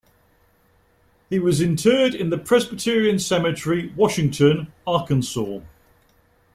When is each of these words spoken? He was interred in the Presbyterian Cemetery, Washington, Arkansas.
He 1.29 1.37
was 1.37 1.61
interred 1.61 2.15
in 2.15 2.31
the 2.31 2.37
Presbyterian 2.39 3.19
Cemetery, 3.19 3.93
Washington, 3.95 4.73
Arkansas. 4.87 5.59